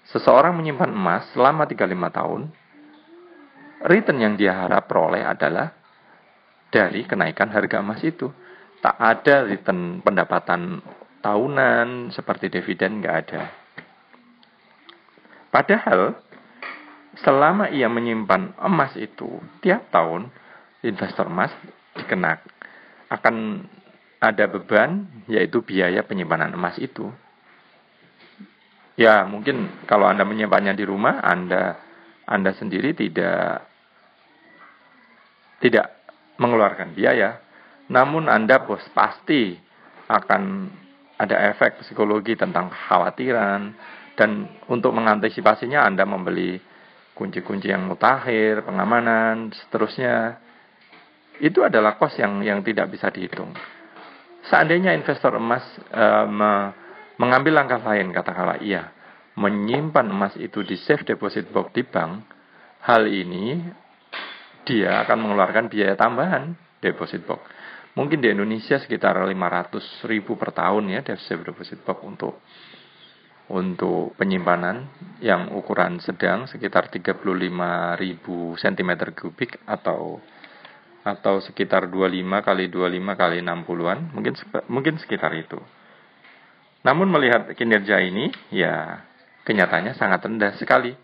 Seseorang 0.07 0.55
menyimpan 0.55 0.91
emas 0.95 1.27
selama 1.35 1.67
35 1.67 1.91
tahun, 2.15 2.41
return 3.83 4.19
yang 4.23 4.33
dia 4.39 4.55
harap 4.55 4.87
peroleh 4.87 5.19
adalah 5.19 5.75
dari 6.71 7.03
kenaikan 7.03 7.51
harga 7.51 7.83
emas 7.83 7.99
itu. 8.07 8.31
Tak 8.79 8.95
ada 8.95 9.43
return 9.43 9.99
pendapatan 9.99 10.79
tahunan 11.19 12.13
seperti 12.15 12.47
dividen 12.47 13.03
nggak 13.03 13.15
ada. 13.27 13.41
Padahal 15.51 16.15
selama 17.19 17.67
ia 17.73 17.89
menyimpan 17.89 18.53
emas 18.61 18.93
itu 18.95 19.41
tiap 19.65 19.89
tahun 19.89 20.29
investor 20.85 21.27
emas 21.27 21.49
dikenak 21.97 22.45
akan 23.09 23.65
ada 24.21 24.45
beban 24.45 25.09
yaitu 25.25 25.65
biaya 25.65 26.05
penyimpanan 26.05 26.53
emas 26.53 26.77
itu. 26.77 27.09
Ya, 28.97 29.23
mungkin 29.29 29.85
kalau 29.85 30.09
Anda 30.09 30.25
menyimpannya 30.25 30.73
di 30.73 30.81
rumah, 30.81 31.21
Anda 31.21 31.77
Anda 32.25 32.51
sendiri 32.57 32.97
tidak 32.97 33.61
tidak 35.61 35.87
mengeluarkan 36.41 36.97
biaya. 36.97 37.39
Namun 37.93 38.27
Anda 38.27 38.65
bos 38.65 38.83
pasti 38.91 39.55
akan 40.09 40.73
ada 41.17 41.49
efek 41.53 41.85
psikologi 41.85 42.37
tentang 42.37 42.73
kekhawatiran 42.73 43.61
dan 44.17 44.49
untuk 44.69 44.93
mengantisipasinya 44.93 45.85
Anda 45.85 46.05
membeli 46.05 46.57
kunci-kunci 47.17 47.73
yang 47.73 47.89
mutakhir, 47.89 48.65
pengamanan, 48.65 49.49
seterusnya 49.49 50.37
itu 51.41 51.65
adalah 51.65 51.97
kos 51.97 52.17
yang 52.17 52.41
yang 52.45 52.61
tidak 52.61 52.93
bisa 52.93 53.09
dihitung. 53.09 53.53
Seandainya 54.49 54.93
investor 54.93 55.37
emas 55.37 55.65
e, 55.89 56.05
me, 56.29 56.53
mengambil 57.17 57.61
langkah 57.61 57.81
lain, 57.81 58.13
katakanlah 58.13 58.61
iya, 58.61 58.93
menyimpan 59.37 60.09
emas 60.09 60.33
itu 60.37 60.65
di 60.65 60.77
safe 60.77 61.05
deposit 61.05 61.49
box 61.53 61.73
di 61.73 61.85
bank, 61.85 62.25
hal 62.85 63.05
ini 63.05 63.61
dia 64.65 65.03
akan 65.05 65.17
mengeluarkan 65.27 65.69
biaya 65.69 65.93
tambahan 65.93 66.57
deposit 66.81 67.21
box. 67.25 67.45
Mungkin 67.97 68.21
di 68.21 68.29
Indonesia 68.29 68.77
sekitar 68.77 69.17
500 69.17 70.05
ribu 70.05 70.37
per 70.37 70.53
tahun 70.53 70.93
ya 70.93 71.01
safe 71.17 71.41
deposit 71.41 71.81
box 71.81 71.97
untuk 72.05 72.33
untuk 73.47 74.11
penyimpanan 74.19 74.91
yang 75.23 75.55
ukuran 75.55 76.03
sedang 76.03 76.51
sekitar 76.51 76.91
35.000 76.91 77.23
cm 78.59 78.91
kubik 79.15 79.63
atau 79.63 80.19
atau 81.07 81.39
sekitar 81.39 81.87
25 81.87 82.43
kali 82.43 82.67
25 82.67 83.15
kali 83.15 83.37
60-an, 83.39 83.99
mungkin 84.11 84.33
mungkin 84.67 84.95
sekitar 84.99 85.31
itu. 85.39 85.55
Namun 86.87 87.11
melihat 87.11 87.51
kinerja 87.51 87.99
ini, 87.99 88.31
ya 88.47 89.03
kenyataannya 89.43 89.99
sangat 89.99 90.23
rendah 90.23 90.55
sekali. 90.55 90.95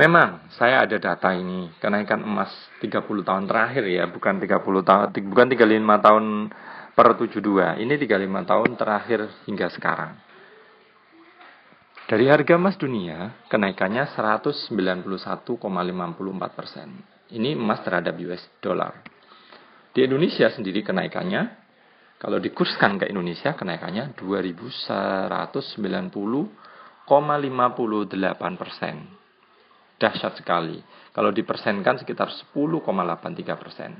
Memang 0.00 0.48
saya 0.56 0.88
ada 0.88 0.96
data 0.96 1.36
ini, 1.36 1.68
kenaikan 1.76 2.24
emas 2.24 2.48
30 2.80 3.04
tahun 3.28 3.44
terakhir 3.44 3.84
ya, 3.84 4.08
bukan 4.08 4.40
30 4.40 4.64
tahun 4.88 5.06
bukan 5.12 5.46
35 5.52 6.06
tahun 6.06 6.24
per 6.96 7.08
72. 7.20 7.84
Ini 7.84 7.94
35 8.00 8.48
tahun 8.48 8.70
terakhir 8.80 9.20
hingga 9.44 9.68
sekarang. 9.68 10.16
Dari 12.08 12.24
harga 12.24 12.56
emas 12.56 12.80
dunia, 12.80 13.36
kenaikannya 13.52 14.08
191,54 14.16 15.60
persen. 16.56 16.88
Ini 17.28 17.52
emas 17.52 17.84
terhadap 17.84 18.16
US 18.24 18.48
dollar. 18.64 18.96
Di 19.92 20.08
Indonesia 20.08 20.48
sendiri 20.48 20.80
kenaikannya 20.80 21.67
Kalau 22.18 22.42
dikurskan 22.42 22.98
ke 22.98 23.06
Indonesia 23.06 23.54
kenaikannya 23.54 24.18
2190,58 24.18 26.50
persen. 28.58 29.06
Dahsyat 29.98 30.38
sekali. 30.38 30.78
Kalau 31.14 31.30
dipersenkan 31.30 31.98
sekitar 32.02 32.30
10,83 32.54 33.54
persen. 33.54 33.94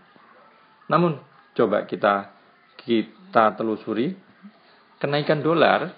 Namun 0.90 1.18
coba 1.54 1.86
kita 1.86 2.34
kita 2.78 3.58
telusuri 3.58 4.14
kenaikan 5.02 5.42
dolar 5.42 5.90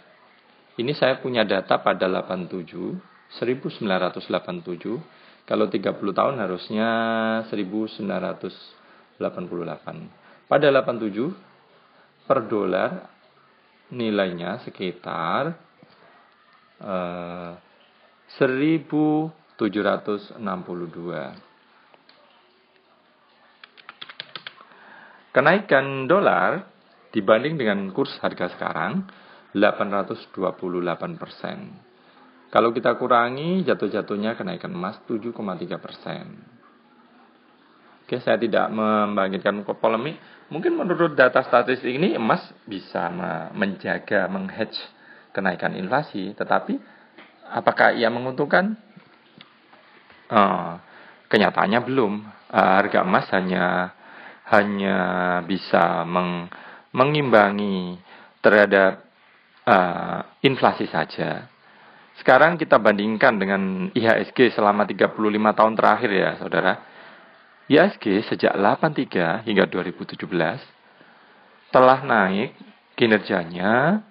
ini 0.80 0.96
saya 0.96 1.20
punya 1.20 1.44
data 1.44 1.76
pada 1.84 2.08
87 2.08 3.36
1987 3.36 4.16
kalau 5.44 5.68
30 5.68 6.16
tahun 6.16 6.40
harusnya 6.40 6.88
1988 7.52 9.20
pada 10.48 10.66
87 10.72 11.49
per 12.30 12.46
dolar 12.46 13.10
nilainya 13.90 14.62
sekitar 14.62 15.50
uh, 16.78 17.58
eh, 17.58 18.38
1762. 18.38 19.66
Kenaikan 25.34 26.06
dolar 26.06 26.70
dibanding 27.10 27.58
dengan 27.58 27.90
kurs 27.90 28.14
harga 28.22 28.54
sekarang 28.54 29.10
828 29.58 30.38
persen. 31.18 31.58
Kalau 32.54 32.70
kita 32.70 32.94
kurangi 32.94 33.66
jatuh-jatuhnya 33.66 34.38
kenaikan 34.38 34.70
emas 34.70 35.02
7,3 35.10 35.34
persen. 35.82 36.59
Oke, 38.10 38.18
saya 38.26 38.42
tidak 38.42 38.74
membangkitkan 38.74 39.62
polemik. 39.78 40.18
Mungkin 40.50 40.74
menurut 40.74 41.14
data 41.14 41.46
statistik 41.46 41.94
ini 41.94 42.18
emas 42.18 42.42
bisa 42.66 43.06
menjaga, 43.54 44.26
menghedge 44.26 44.74
kenaikan 45.30 45.78
inflasi. 45.78 46.34
Tetapi 46.34 46.74
apakah 47.54 47.94
ia 47.94 48.10
menguntungkan? 48.10 48.74
Uh, 50.26 50.82
kenyataannya 51.30 51.86
belum. 51.86 52.26
Uh, 52.50 52.70
harga 52.82 53.06
emas 53.06 53.30
hanya 53.30 53.94
hanya 54.50 54.98
bisa 55.46 56.02
meng, 56.02 56.50
mengimbangi 56.90 57.94
terhadap 58.42 59.06
uh, 59.70 60.26
inflasi 60.42 60.90
saja. 60.90 61.46
Sekarang 62.18 62.58
kita 62.58 62.74
bandingkan 62.74 63.38
dengan 63.38 63.86
IHSG 63.94 64.50
selama 64.58 64.82
35 64.82 65.14
tahun 65.30 65.74
terakhir 65.78 66.10
ya, 66.10 66.34
saudara 66.42 66.89
ISG 67.70 68.26
sejak 68.26 68.50
83 68.50 69.46
hingga 69.46 69.64
2017 69.70 70.26
telah 71.70 72.02
naik 72.02 72.50
kinerjanya 72.98 74.02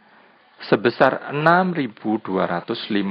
sebesar 0.72 1.36
6.255,65 1.36 3.04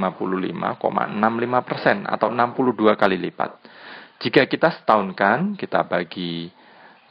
persen 1.69 1.97
atau 2.09 2.33
62 2.33 2.97
kali 2.97 3.17
lipat. 3.29 3.61
Jika 4.19 4.49
kita 4.49 4.73
setahunkan, 4.73 5.53
kita 5.53 5.85
bagi 5.85 6.49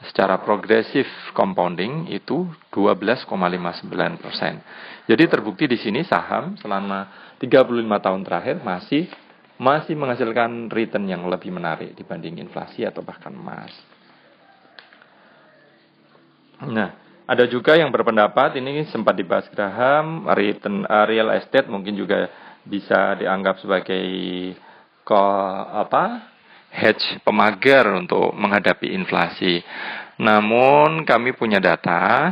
secara 0.03 0.39
progresif 0.39 1.07
compounding 1.31 2.11
itu 2.11 2.47
12,59 2.71 4.19
persen. 4.19 4.63
Jadi 5.07 5.23
terbukti 5.27 5.67
di 5.67 5.79
sini 5.79 6.03
saham 6.03 6.55
selama 6.59 7.33
35 7.39 8.03
tahun 8.03 8.21
terakhir 8.23 8.55
masih 8.63 9.07
masih 9.59 9.93
menghasilkan 9.93 10.71
return 10.71 11.05
yang 11.05 11.27
lebih 11.27 11.51
menarik 11.51 11.91
dibanding 11.93 12.39
inflasi 12.39 12.87
atau 12.87 13.03
bahkan 13.03 13.35
emas. 13.35 13.75
Nah, 16.63 16.95
ada 17.27 17.45
juga 17.45 17.75
yang 17.75 17.91
berpendapat 17.91 18.55
ini 18.55 18.87
sempat 18.87 19.19
dibahas 19.19 19.51
Graham, 19.51 20.31
return 20.31 20.87
uh, 20.87 21.05
real 21.05 21.29
estate 21.35 21.67
mungkin 21.67 21.93
juga 21.99 22.31
bisa 22.63 23.19
dianggap 23.19 23.59
sebagai 23.59 24.03
ko, 25.03 25.19
apa? 25.75 26.35
hedge 26.69 27.17
pemagar 27.25 27.97
untuk 27.97 28.29
menghadapi 28.37 28.93
inflasi. 28.93 29.57
Namun 30.21 31.01
kami 31.01 31.33
punya 31.33 31.57
data 31.57 32.29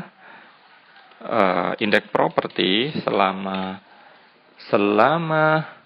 uh, 1.26 1.72
indeks 1.82 2.14
properti 2.14 2.94
selama 3.02 3.82
selama 4.70 5.77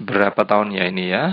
berapa 0.00 0.44
tahun 0.44 0.76
ya 0.76 0.84
ini 0.88 1.04
ya? 1.08 1.24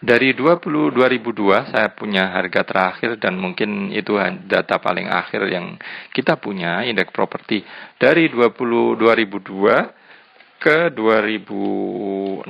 Dari 0.00 0.32
20 0.32 0.96
2002 0.96 1.76
saya 1.76 1.92
punya 1.92 2.32
harga 2.32 2.64
terakhir 2.64 3.20
dan 3.20 3.36
mungkin 3.36 3.92
itu 3.92 4.16
data 4.48 4.80
paling 4.80 5.12
akhir 5.12 5.44
yang 5.52 5.76
kita 6.16 6.40
punya 6.40 6.88
indeks 6.88 7.12
properti 7.12 7.60
dari 8.00 8.32
20 8.32 8.96
2002 8.96 10.56
ke 10.56 10.88
2016 10.96 12.48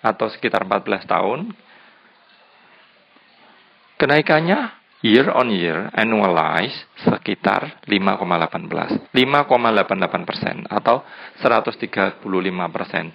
atau 0.00 0.26
sekitar 0.32 0.64
14 0.64 1.04
tahun 1.04 1.52
kenaikannya 4.00 4.79
year 5.00 5.32
on 5.32 5.48
year 5.48 5.88
annualize 5.96 6.76
sekitar 7.00 7.80
5,18 7.88 9.12
5,88 9.12 10.28
persen 10.28 10.56
atau 10.68 11.02
135 11.40 12.20
persen. 12.74 13.06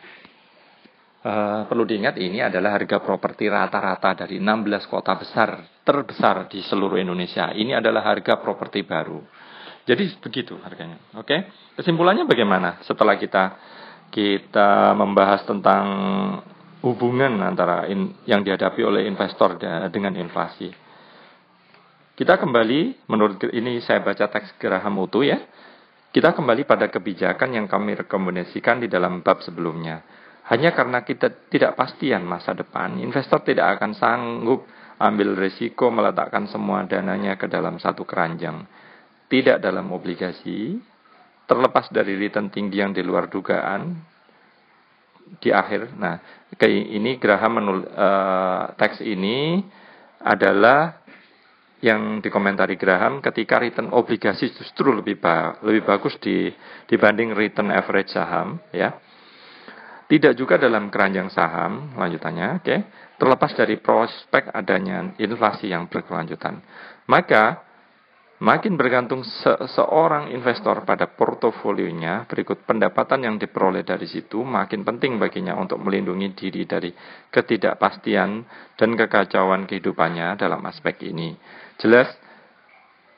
Uh, 1.26 1.66
perlu 1.66 1.90
diingat 1.90 2.22
ini 2.22 2.38
adalah 2.38 2.78
harga 2.78 3.02
properti 3.02 3.50
rata-rata 3.50 4.14
dari 4.14 4.38
16 4.38 4.86
kota 4.86 5.18
besar 5.18 5.82
terbesar 5.82 6.46
di 6.46 6.62
seluruh 6.62 7.02
Indonesia. 7.02 7.50
Ini 7.50 7.82
adalah 7.82 8.06
harga 8.06 8.38
properti 8.38 8.86
baru. 8.86 9.26
Jadi 9.90 10.22
begitu 10.22 10.54
harganya. 10.62 11.02
Oke. 11.18 11.26
Okay? 11.26 11.40
Kesimpulannya 11.82 12.30
bagaimana 12.30 12.82
setelah 12.86 13.18
kita 13.18 13.58
kita 14.14 14.94
membahas 14.94 15.42
tentang 15.50 15.86
hubungan 16.86 17.42
antara 17.42 17.90
in, 17.90 18.14
yang 18.30 18.46
dihadapi 18.46 18.86
oleh 18.86 19.10
investor 19.10 19.58
dengan 19.90 20.14
inflasi. 20.14 20.85
Kita 22.16 22.40
kembali, 22.40 23.12
menurut 23.12 23.44
ini 23.52 23.84
saya 23.84 24.00
baca 24.00 24.32
teks 24.32 24.56
Graham 24.56 25.04
utuh 25.04 25.28
ya. 25.28 25.36
Kita 26.16 26.32
kembali 26.32 26.64
pada 26.64 26.88
kebijakan 26.88 27.60
yang 27.60 27.68
kami 27.68 27.92
rekomendasikan 27.92 28.80
di 28.80 28.88
dalam 28.88 29.20
bab 29.20 29.44
sebelumnya. 29.44 30.00
Hanya 30.48 30.72
karena 30.72 31.04
kita 31.04 31.52
tidak 31.52 31.76
pastian 31.76 32.24
masa 32.24 32.56
depan, 32.56 33.04
investor 33.04 33.44
tidak 33.44 33.76
akan 33.76 33.92
sanggup 34.00 34.64
ambil 34.96 35.36
risiko 35.36 35.92
meletakkan 35.92 36.48
semua 36.48 36.88
dananya 36.88 37.36
ke 37.36 37.52
dalam 37.52 37.84
satu 37.84 38.08
keranjang. 38.08 38.64
Tidak 39.28 39.60
dalam 39.60 39.92
obligasi, 39.92 40.80
terlepas 41.44 41.92
dari 41.92 42.16
return 42.16 42.48
tinggi 42.48 42.80
yang 42.80 42.96
di 42.96 43.04
luar 43.04 43.28
dugaan, 43.28 43.92
di 45.44 45.52
akhir. 45.52 45.92
Nah, 46.00 46.16
ini 46.64 47.20
Graham 47.20 47.60
menul, 47.60 47.80
uh, 47.92 48.72
teks 48.80 49.04
ini 49.04 49.60
adalah 50.24 51.05
yang 51.86 52.18
dikomentari 52.18 52.82
Graham 52.82 53.22
ketika 53.22 53.62
return 53.62 53.94
obligasi 53.94 54.50
justru 54.58 54.90
lebih 54.90 55.22
ba 55.22 55.62
lebih 55.62 55.86
bagus 55.86 56.18
di, 56.18 56.50
dibanding 56.90 57.38
return 57.38 57.70
average 57.70 58.10
saham 58.10 58.58
ya. 58.74 58.98
Tidak 60.06 60.38
juga 60.38 60.62
dalam 60.62 60.94
keranjang 60.94 61.34
saham 61.34 61.98
lanjutannya, 61.98 62.62
oke. 62.62 62.66
Okay, 62.66 62.80
terlepas 63.18 63.58
dari 63.58 63.82
prospek 63.82 64.54
adanya 64.54 65.18
inflasi 65.18 65.74
yang 65.74 65.90
berkelanjutan. 65.90 66.62
Maka 67.10 67.66
Makin 68.36 68.76
bergantung 68.76 69.24
seorang 69.64 70.28
investor 70.28 70.84
pada 70.84 71.08
portofolionya, 71.08 72.28
berikut 72.28 72.68
pendapatan 72.68 73.24
yang 73.24 73.36
diperoleh 73.40 73.88
dari 73.88 74.04
situ 74.12 74.44
makin 74.44 74.84
penting 74.84 75.16
baginya 75.16 75.56
untuk 75.56 75.80
melindungi 75.80 76.36
diri 76.36 76.68
dari 76.68 76.92
ketidakpastian 77.32 78.44
dan 78.76 78.90
kekacauan 79.00 79.64
kehidupannya 79.64 80.36
dalam 80.36 80.60
aspek 80.68 81.08
ini. 81.16 81.32
Jelas 81.80 82.08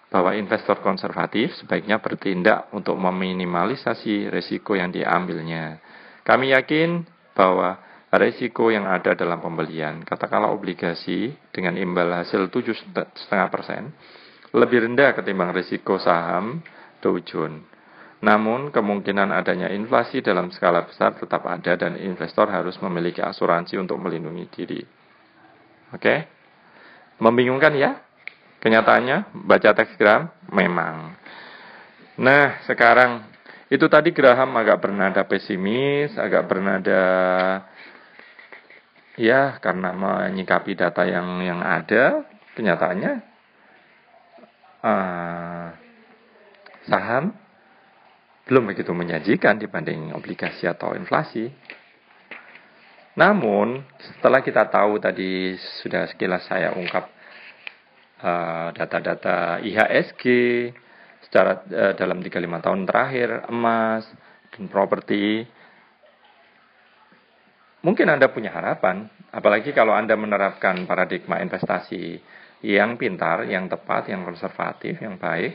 bahwa 0.07 0.31
investor 0.33 0.79
konservatif 0.79 1.51
sebaiknya 1.59 1.99
bertindak 1.99 2.71
untuk 2.71 2.95
meminimalisasi 2.95 4.31
risiko 4.31 4.73
yang 4.73 4.89
diambilnya. 4.89 5.83
Kami 6.23 6.55
yakin 6.55 7.03
bahwa 7.35 7.77
risiko 8.15 8.71
yang 8.71 8.87
ada 8.87 9.13
dalam 9.19 9.43
pembelian, 9.43 10.01
katakanlah 10.07 10.55
obligasi 10.55 11.35
dengan 11.51 11.75
imbal 11.75 12.23
hasil 12.23 12.47
7,5 12.47 12.95
persen, 13.51 13.91
lebih 14.55 14.87
rendah 14.87 15.11
ketimbang 15.11 15.51
risiko 15.51 15.99
saham 15.99 16.63
Dow 17.03 17.19
Jones. 17.19 17.67
Namun, 18.17 18.73
kemungkinan 18.73 19.29
adanya 19.29 19.69
inflasi 19.69 20.25
dalam 20.25 20.49
skala 20.49 20.89
besar 20.89 21.13
tetap 21.21 21.45
ada 21.45 21.77
dan 21.77 22.01
investor 22.01 22.49
harus 22.49 22.73
memiliki 22.81 23.21
asuransi 23.21 23.77
untuk 23.77 24.01
melindungi 24.01 24.45
diri. 24.49 24.81
Oke? 25.93 26.15
Membingungkan 27.21 27.77
ya? 27.77 28.06
Kenyataannya, 28.67 29.47
baca 29.47 29.71
teks 29.71 29.95
Graham, 29.95 30.27
memang. 30.51 31.15
Nah, 32.19 32.59
sekarang, 32.67 33.23
itu 33.71 33.87
tadi 33.87 34.11
Graham 34.11 34.59
agak 34.59 34.83
bernada 34.83 35.23
pesimis, 35.23 36.11
agak 36.19 36.51
bernada 36.51 37.03
ya 39.15 39.55
karena 39.63 39.95
menyikapi 39.95 40.75
data 40.75 41.07
yang 41.07 41.39
yang 41.47 41.63
ada, 41.63 42.27
kenyataannya 42.59 43.13
uh, 44.83 45.67
saham 46.91 47.31
belum 48.51 48.67
begitu 48.67 48.91
menjanjikan 48.91 49.63
dibanding 49.63 50.11
obligasi 50.11 50.67
atau 50.67 50.91
inflasi. 50.91 51.47
Namun, 53.15 53.79
setelah 53.95 54.43
kita 54.43 54.67
tahu 54.67 54.99
tadi 54.99 55.55
sudah 55.79 56.11
sekilas 56.11 56.51
saya 56.51 56.75
ungkap 56.75 57.15
data-data 58.73 59.61
uh, 59.61 59.65
IHSG 59.65 60.23
secara 61.21 61.61
uh, 61.69 61.93
dalam 61.93 62.17
35 62.19 62.65
tahun 62.65 62.81
terakhir, 62.89 63.27
emas 63.53 64.09
dan 64.53 64.65
properti, 64.71 65.45
mungkin 67.85 68.07
Anda 68.09 68.33
punya 68.33 68.49
harapan, 68.49 69.05
apalagi 69.29 69.75
kalau 69.75 69.93
Anda 69.93 70.17
menerapkan 70.17 70.89
paradigma 70.89 71.37
investasi 71.43 72.17
yang 72.65 72.97
pintar, 72.97 73.45
yang 73.45 73.69
tepat, 73.69 74.09
yang 74.09 74.25
konservatif, 74.25 74.97
yang 74.97 75.21
baik, 75.21 75.53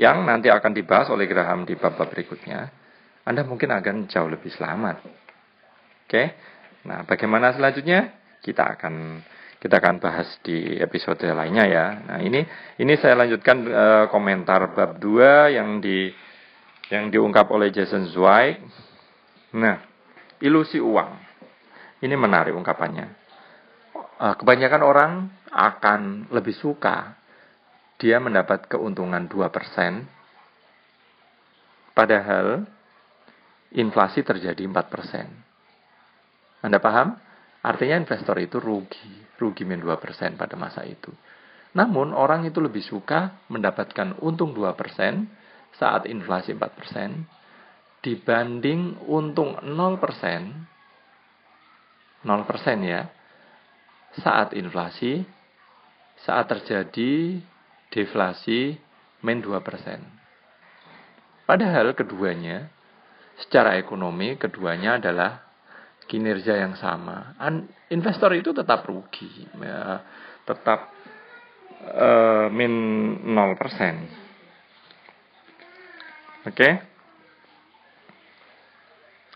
yang 0.00 0.24
nanti 0.24 0.48
akan 0.48 0.72
dibahas 0.72 1.12
oleh 1.12 1.28
Graham 1.28 1.68
di 1.68 1.76
bab-bab 1.76 2.08
berikutnya, 2.08 2.70
Anda 3.28 3.44
mungkin 3.44 3.68
akan 3.76 4.08
jauh 4.08 4.30
lebih 4.30 4.48
selamat. 4.56 5.04
Oke, 6.08 6.24
Nah, 6.88 7.02
bagaimana 7.04 7.52
selanjutnya? 7.52 8.16
Kita 8.38 8.78
akan 8.78 9.20
kita 9.58 9.82
akan 9.82 9.98
bahas 9.98 10.38
di 10.46 10.78
episode 10.78 11.26
lainnya 11.34 11.66
ya. 11.66 11.86
Nah, 12.06 12.18
ini 12.22 12.46
ini 12.78 12.94
saya 12.94 13.18
lanjutkan 13.18 13.66
e, 13.66 13.84
komentar 14.10 14.70
bab 14.70 15.02
2 15.02 15.58
yang 15.58 15.82
di 15.82 16.14
yang 16.94 17.10
diungkap 17.10 17.50
oleh 17.50 17.74
Jason 17.74 18.06
Zweig. 18.14 18.62
Nah, 19.58 19.82
ilusi 20.38 20.78
uang. 20.78 21.10
Ini 21.98 22.14
menarik 22.14 22.54
ungkapannya. 22.54 23.06
E, 23.98 24.26
kebanyakan 24.38 24.82
orang 24.86 25.12
akan 25.50 26.30
lebih 26.30 26.54
suka 26.54 27.18
dia 27.98 28.22
mendapat 28.22 28.70
keuntungan 28.70 29.26
2%, 29.26 29.42
padahal 31.98 32.62
inflasi 33.74 34.22
terjadi 34.22 34.62
4%. 34.70 36.62
Anda 36.62 36.78
paham? 36.78 37.18
Artinya 37.64 37.98
investor 37.98 38.38
itu 38.38 38.62
rugi, 38.62 39.34
rugi 39.38 39.66
min 39.66 39.82
2% 39.82 40.38
pada 40.38 40.54
masa 40.54 40.86
itu. 40.86 41.10
Namun 41.74 42.14
orang 42.14 42.46
itu 42.46 42.62
lebih 42.62 42.80
suka 42.80 43.44
mendapatkan 43.50 44.18
untung 44.24 44.54
2% 44.54 45.76
saat 45.76 46.06
inflasi 46.08 46.54
4% 46.56 47.38
dibanding 48.02 48.94
untung 49.10 49.58
0%, 49.58 49.66
0% 52.24 52.86
ya, 52.86 53.10
saat 54.22 54.54
inflasi, 54.54 55.26
saat 56.22 56.46
terjadi 56.46 57.42
deflasi 57.90 58.78
min 59.26 59.42
2%. 59.42 59.58
Padahal 61.48 61.96
keduanya, 61.96 62.68
secara 63.40 63.80
ekonomi 63.80 64.36
keduanya 64.36 65.00
adalah 65.00 65.47
kinerja 66.08 66.56
yang 66.56 66.74
sama. 66.80 67.36
Investor 67.92 68.32
itu 68.32 68.56
tetap 68.56 68.88
rugi, 68.88 69.44
ya, 69.60 70.00
tetap 70.48 70.88
uh, 71.84 72.48
min 72.48 72.72
0%. 73.28 73.28
Oke. 76.48 76.56
Okay? 76.56 76.72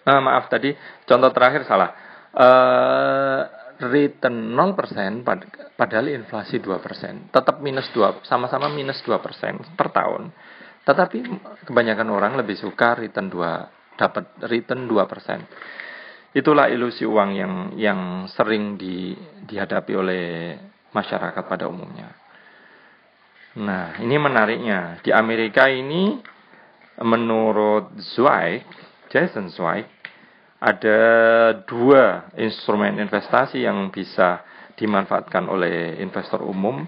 Uh, 0.02 0.18
maaf 0.18 0.50
tadi 0.50 0.74
contoh 1.06 1.30
terakhir 1.30 1.62
salah. 1.62 1.90
Uh, 2.32 3.40
return 3.82 4.54
0% 4.54 5.26
pad 5.26 5.40
padahal 5.76 6.10
inflasi 6.10 6.58
2%. 6.58 7.30
Tetap 7.30 7.56
minus 7.62 7.90
2, 7.94 8.26
sama-sama 8.26 8.70
minus 8.72 8.98
2% 9.04 9.76
per 9.78 9.88
tahun. 9.94 10.32
Tetapi 10.82 11.18
kebanyakan 11.70 12.08
orang 12.10 12.34
lebih 12.34 12.58
suka 12.58 12.98
return 12.98 13.30
2 13.30 13.98
dapat 13.98 14.24
return 14.50 14.90
2%. 14.90 15.91
Itulah 16.32 16.72
ilusi 16.72 17.04
uang 17.04 17.30
yang 17.36 17.54
yang 17.76 18.00
sering 18.32 18.80
di, 18.80 19.12
dihadapi 19.44 19.92
oleh 19.92 20.24
masyarakat 20.96 21.44
pada 21.44 21.68
umumnya. 21.68 22.08
Nah, 23.60 24.00
ini 24.00 24.16
menariknya. 24.16 25.04
Di 25.04 25.12
Amerika 25.12 25.68
ini 25.68 26.16
menurut 27.04 28.00
Zweig, 28.16 28.64
Jason 29.12 29.52
Zweig, 29.52 29.84
ada 30.56 31.00
dua 31.68 32.32
instrumen 32.40 32.96
investasi 32.96 33.68
yang 33.68 33.92
bisa 33.92 34.40
dimanfaatkan 34.80 35.52
oleh 35.52 36.00
investor 36.00 36.40
umum 36.40 36.80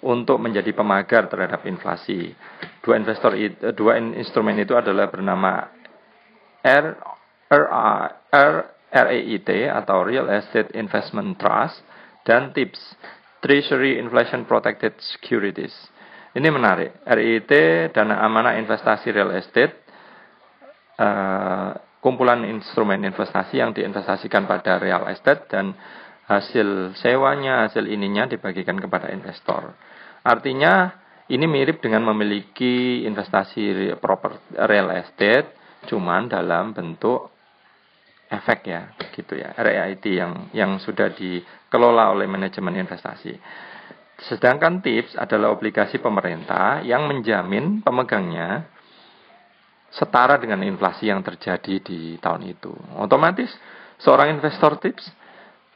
untuk 0.00 0.40
menjadi 0.40 0.72
pemagar 0.72 1.28
terhadap 1.28 1.68
inflasi. 1.68 2.32
Dua 2.80 2.96
investor 2.96 3.36
dua 3.76 4.00
instrumen 4.00 4.56
itu 4.56 4.72
adalah 4.72 5.12
bernama 5.12 5.68
R, 6.64 6.86
R, 7.52 7.64
R 8.32 8.54
REIT 8.96 9.68
atau 9.68 10.00
Real 10.08 10.32
Estate 10.32 10.72
Investment 10.72 11.36
Trust 11.36 11.84
dan 12.24 12.56
TIPS 12.56 12.80
Treasury 13.44 14.00
Inflation 14.00 14.48
Protected 14.48 14.96
Securities. 14.98 15.76
Ini 16.32 16.48
menarik. 16.48 17.04
REIT 17.04 17.52
dana 17.92 18.24
amanah 18.24 18.56
investasi 18.56 19.12
real 19.12 19.32
estate 19.36 19.72
uh, 21.00 21.76
kumpulan 22.00 22.44
instrumen 22.48 23.04
investasi 23.04 23.60
yang 23.60 23.76
diinvestasikan 23.76 24.48
pada 24.48 24.80
real 24.80 25.04
estate 25.08 25.48
dan 25.48 25.76
hasil 26.26 26.96
sewanya, 26.98 27.68
hasil 27.68 27.86
ininya 27.86 28.26
dibagikan 28.26 28.76
kepada 28.76 29.12
investor. 29.14 29.76
Artinya 30.26 30.90
ini 31.30 31.46
mirip 31.46 31.82
dengan 31.82 32.06
memiliki 32.06 33.06
investasi 33.06 33.94
proper 33.98 34.54
real 34.66 34.90
estate 34.94 35.54
cuman 35.86 36.26
dalam 36.26 36.74
bentuk 36.74 37.35
efek 38.26 38.66
ya 38.66 38.94
gitu 39.14 39.38
ya 39.38 39.54
REIT 39.54 40.04
yang 40.10 40.32
yang 40.50 40.82
sudah 40.82 41.14
dikelola 41.14 42.10
oleh 42.10 42.26
manajemen 42.26 42.74
investasi. 42.74 43.38
Sedangkan 44.16 44.80
TIPS 44.80 45.20
adalah 45.20 45.52
obligasi 45.52 46.00
pemerintah 46.00 46.80
yang 46.80 47.04
menjamin 47.04 47.84
pemegangnya 47.84 48.64
setara 49.92 50.40
dengan 50.40 50.64
inflasi 50.64 51.12
yang 51.12 51.20
terjadi 51.20 51.84
di 51.84 52.16
tahun 52.16 52.48
itu. 52.48 52.72
Otomatis 52.96 53.52
seorang 54.00 54.32
investor 54.32 54.80
TIPS 54.80 55.04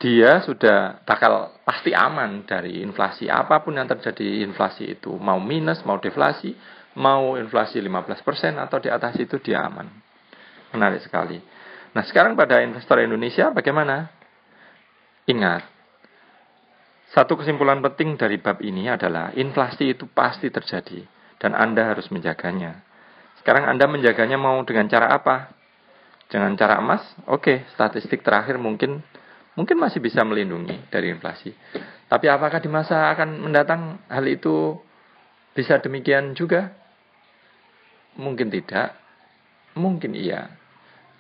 dia 0.01 0.41
sudah 0.41 1.05
bakal 1.05 1.61
pasti 1.61 1.93
aman 1.93 2.49
dari 2.49 2.81
inflasi 2.81 3.29
apa 3.29 3.61
pun 3.61 3.77
yang 3.77 3.85
terjadi 3.85 4.49
inflasi 4.49 4.97
itu 4.97 5.13
mau 5.21 5.37
minus 5.37 5.85
mau 5.85 6.01
deflasi 6.01 6.57
mau 6.97 7.37
inflasi 7.37 7.85
15% 7.85 8.57
atau 8.57 8.81
di 8.81 8.89
atas 8.89 9.21
itu 9.21 9.37
dia 9.45 9.61
aman 9.69 9.85
menarik 10.73 11.05
sekali 11.05 11.37
Nah 11.91 12.07
sekarang 12.07 12.39
pada 12.39 12.63
investor 12.63 13.03
Indonesia 13.03 13.51
bagaimana? 13.51 14.11
Ingat, 15.27 15.63
satu 17.11 17.35
kesimpulan 17.35 17.83
penting 17.83 18.15
dari 18.15 18.39
bab 18.39 18.63
ini 18.63 18.87
adalah 18.87 19.35
inflasi 19.35 19.99
itu 19.99 20.07
pasti 20.07 20.47
terjadi 20.47 21.03
dan 21.43 21.59
Anda 21.59 21.91
harus 21.91 22.07
menjaganya. 22.15 22.87
Sekarang 23.43 23.67
Anda 23.67 23.91
menjaganya 23.91 24.39
mau 24.39 24.63
dengan 24.63 24.87
cara 24.87 25.11
apa? 25.11 25.51
Dengan 26.31 26.55
cara 26.55 26.79
emas? 26.79 27.03
Oke, 27.27 27.67
statistik 27.75 28.23
terakhir 28.23 28.63
mungkin 28.63 29.03
mungkin 29.59 29.83
masih 29.83 29.99
bisa 29.99 30.23
melindungi 30.23 30.87
dari 30.87 31.11
inflasi. 31.11 31.51
Tapi 32.07 32.31
apakah 32.31 32.63
di 32.63 32.71
masa 32.71 33.11
akan 33.11 33.43
mendatang 33.43 33.99
hal 34.07 34.23
itu 34.31 34.79
bisa 35.51 35.83
demikian 35.83 36.39
juga? 36.39 36.71
Mungkin 38.15 38.55
tidak, 38.55 38.95
mungkin 39.75 40.15
iya. 40.15 40.60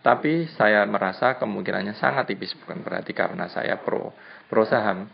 Tapi 0.01 0.49
saya 0.57 0.89
merasa 0.89 1.37
kemungkinannya 1.37 1.93
sangat 1.97 2.33
tipis 2.33 2.57
bukan 2.57 2.81
berarti 2.81 3.13
karena 3.13 3.47
saya 3.53 3.77
pro 3.81 4.17
pro 4.49 4.65
saham. 4.65 5.09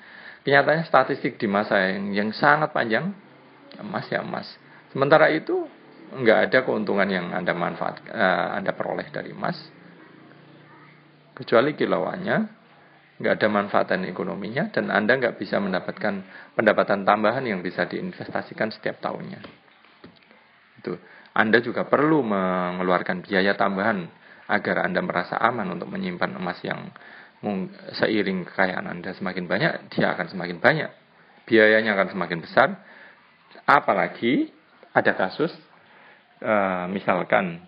Kenyataannya 0.46 0.86
statistik 0.86 1.42
di 1.42 1.50
masa 1.50 1.90
yang, 1.90 2.14
yang 2.14 2.30
sangat 2.30 2.70
panjang 2.70 3.10
emas 3.82 4.06
ya 4.06 4.22
emas. 4.22 4.46
Sementara 4.94 5.26
itu 5.34 5.66
nggak 6.12 6.38
ada 6.50 6.58
keuntungan 6.62 7.08
yang 7.10 7.34
anda 7.34 7.50
manfaat 7.50 7.98
uh, 8.06 8.54
anda 8.54 8.70
peroleh 8.70 9.10
dari 9.10 9.34
emas 9.34 9.58
kecuali 11.34 11.74
kilauannya 11.74 12.36
nggak 13.16 13.32
ada 13.40 13.48
manfaatan 13.48 14.06
ekonominya 14.06 14.70
dan 14.70 14.92
anda 14.92 15.18
nggak 15.18 15.40
bisa 15.40 15.58
mendapatkan 15.58 16.22
pendapatan 16.54 17.02
tambahan 17.02 17.42
yang 17.42 17.64
bisa 17.64 17.88
diinvestasikan 17.88 18.70
setiap 18.70 19.02
tahunnya 19.02 19.40
itu 20.84 20.94
anda 21.36 21.58
juga 21.60 21.84
perlu 21.84 22.22
mengeluarkan 22.22 23.26
biaya 23.26 23.58
tambahan 23.58 24.06
agar 24.46 24.86
Anda 24.86 25.02
merasa 25.02 25.38
aman 25.38 25.74
untuk 25.74 25.90
menyimpan 25.90 26.38
emas 26.38 26.58
yang 26.62 26.90
seiring 27.94 28.46
kekayaan 28.48 28.86
Anda 28.90 29.14
semakin 29.14 29.46
banyak, 29.46 29.72
dia 29.94 30.14
akan 30.14 30.26
semakin 30.30 30.58
banyak. 30.58 30.90
Biayanya 31.46 31.94
akan 31.94 32.08
semakin 32.14 32.38
besar. 32.42 32.68
Apalagi 33.66 34.50
ada 34.90 35.14
kasus, 35.14 35.54
uh, 36.42 36.90
misalkan 36.90 37.62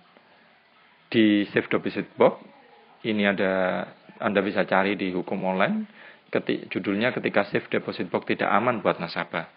di 1.10 1.46
Safe 1.54 1.70
Deposit 1.70 2.10
Box, 2.18 2.42
ini 3.06 3.22
ada 3.22 3.86
Anda 4.18 4.42
bisa 4.42 4.66
cari 4.66 4.98
di 4.98 5.14
hukum 5.14 5.38
online, 5.46 5.86
ketik, 6.28 6.68
judulnya 6.68 7.14
ketika 7.14 7.48
safe 7.48 7.68
deposit 7.72 8.10
box 8.12 8.28
tidak 8.28 8.50
aman 8.52 8.84
buat 8.84 9.00
nasabah. 9.00 9.48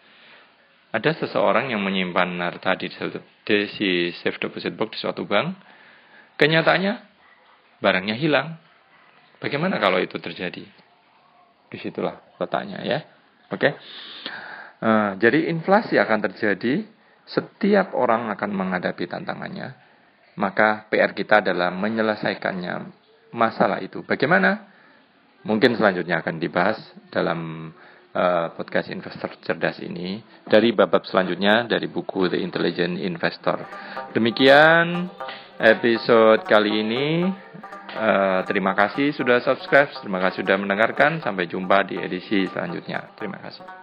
Ada 0.92 1.24
seseorang 1.24 1.72
yang 1.72 1.80
menyimpan 1.82 2.36
harta 2.44 2.76
di, 2.76 2.92
di 3.48 4.12
safe 4.12 4.38
deposit 4.40 4.76
box 4.76 5.00
di 5.00 5.00
suatu 5.00 5.24
bank. 5.24 5.56
Kenyataannya 6.36 7.11
barangnya 7.82 8.16
hilang. 8.16 8.56
Bagaimana 9.42 9.82
kalau 9.82 9.98
itu 9.98 10.22
terjadi? 10.22 10.64
Di 11.68 11.78
situlah 11.82 12.22
letaknya 12.38 12.86
ya. 12.86 13.00
Oke. 13.50 13.58
Okay? 13.58 13.72
Uh, 14.82 15.18
jadi 15.18 15.50
inflasi 15.54 15.98
akan 15.98 16.26
terjadi 16.30 16.86
setiap 17.26 17.94
orang 17.98 18.30
akan 18.34 18.50
menghadapi 18.54 19.10
tantangannya. 19.10 19.78
Maka 20.38 20.88
PR 20.90 21.12
kita 21.12 21.44
adalah 21.44 21.70
menyelesaikannya 21.74 22.74
masalah 23.36 23.84
itu. 23.84 24.06
Bagaimana? 24.06 24.70
Mungkin 25.42 25.74
selanjutnya 25.74 26.22
akan 26.22 26.38
dibahas 26.38 26.78
dalam 27.10 27.74
uh, 28.14 28.48
podcast 28.54 28.94
Investor 28.94 29.42
Cerdas 29.42 29.82
ini 29.82 30.22
dari 30.46 30.70
bab 30.70 30.94
selanjutnya 31.02 31.66
dari 31.66 31.90
buku 31.90 32.30
The 32.30 32.38
Intelligent 32.38 33.02
Investor. 33.02 33.58
Demikian 34.14 35.10
episode 35.58 36.46
kali 36.46 36.86
ini. 36.86 37.06
Uh, 37.92 38.42
terima 38.48 38.72
kasih 38.72 39.12
sudah 39.12 39.44
subscribe, 39.44 39.92
terima 40.00 40.24
kasih 40.24 40.48
sudah 40.48 40.58
mendengarkan. 40.58 41.20
Sampai 41.20 41.52
jumpa 41.52 41.84
di 41.84 42.00
edisi 42.00 42.48
selanjutnya. 42.48 43.12
Terima 43.20 43.40
kasih. 43.44 43.81